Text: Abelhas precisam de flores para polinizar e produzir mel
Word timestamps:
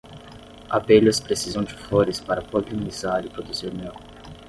Abelhas 0.67 1.19
precisam 1.21 1.63
de 1.63 1.75
flores 1.75 2.19
para 2.19 2.41
polinizar 2.41 3.23
e 3.23 3.29
produzir 3.29 3.71
mel 3.71 3.93